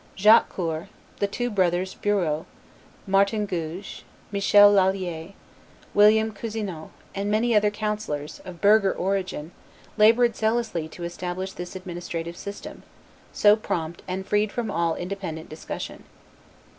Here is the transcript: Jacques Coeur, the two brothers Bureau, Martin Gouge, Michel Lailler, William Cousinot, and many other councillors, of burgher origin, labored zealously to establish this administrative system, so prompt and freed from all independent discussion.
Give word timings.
Jacques 0.17 0.49
Coeur, 0.49 0.89
the 1.19 1.27
two 1.27 1.51
brothers 1.51 1.93
Bureau, 1.93 2.47
Martin 3.05 3.45
Gouge, 3.45 4.03
Michel 4.31 4.71
Lailler, 4.73 5.33
William 5.93 6.31
Cousinot, 6.31 6.89
and 7.13 7.29
many 7.29 7.53
other 7.53 7.69
councillors, 7.69 8.39
of 8.43 8.59
burgher 8.61 8.91
origin, 8.93 9.51
labored 9.97 10.35
zealously 10.35 10.87
to 10.89 11.03
establish 11.03 11.51
this 11.51 11.75
administrative 11.75 12.35
system, 12.35 12.81
so 13.31 13.55
prompt 13.55 14.01
and 14.07 14.25
freed 14.25 14.51
from 14.51 14.71
all 14.71 14.95
independent 14.95 15.49
discussion. 15.49 16.03